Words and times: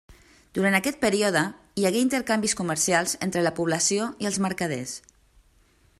Durant 0.57 0.77
aquest 0.77 0.97
període 1.03 1.43
hi 1.81 1.85
hagué 1.89 2.01
intercanvis 2.05 2.57
comercials 2.63 3.15
entre 3.27 3.47
la 3.49 3.53
població 3.61 4.11
i 4.25 4.31
els 4.31 4.41
mercaders. 4.47 4.97